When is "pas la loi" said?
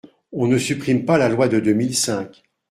1.05-1.47